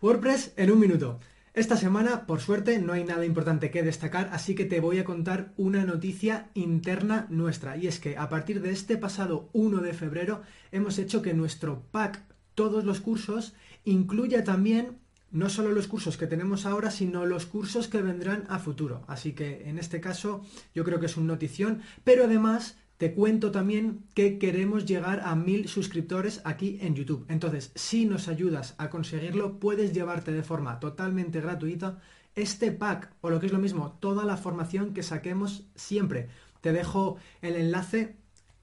[0.00, 1.18] WordPress en un minuto.
[1.54, 5.04] Esta semana, por suerte, no hay nada importante que destacar, así que te voy a
[5.04, 7.76] contar una noticia interna nuestra.
[7.76, 11.82] Y es que a partir de este pasado 1 de febrero hemos hecho que nuestro
[11.90, 12.22] pack,
[12.54, 14.98] todos los cursos, incluya también
[15.32, 19.02] no solo los cursos que tenemos ahora, sino los cursos que vendrán a futuro.
[19.08, 20.44] Así que en este caso
[20.76, 25.36] yo creo que es una notición, pero además te cuento también que queremos llegar a
[25.36, 27.24] mil suscriptores aquí en YouTube.
[27.28, 32.00] Entonces, si nos ayudas a conseguirlo, puedes llevarte de forma totalmente gratuita
[32.34, 36.28] este pack o lo que es lo mismo, toda la formación que saquemos siempre.
[36.60, 38.16] Te dejo el enlace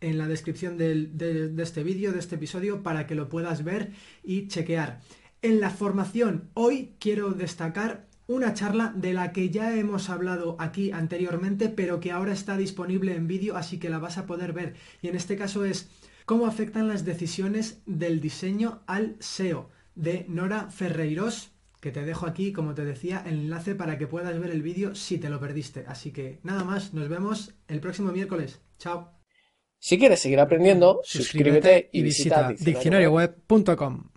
[0.00, 3.92] en la descripción de, de este vídeo, de este episodio, para que lo puedas ver
[4.24, 5.00] y chequear.
[5.42, 10.90] En la formación, hoy quiero destacar una charla de la que ya hemos hablado aquí
[10.92, 14.74] anteriormente, pero que ahora está disponible en vídeo, así que la vas a poder ver.
[15.00, 15.90] Y en este caso es
[16.24, 22.52] cómo afectan las decisiones del diseño al SEO, de Nora Ferreiros, que te dejo aquí,
[22.52, 25.84] como te decía, el enlace para que puedas ver el vídeo si te lo perdiste.
[25.88, 28.60] Así que nada más, nos vemos el próximo miércoles.
[28.78, 29.10] Chao.
[29.80, 34.11] Si quieres seguir aprendiendo, suscríbete y visita diccionarioweb.com.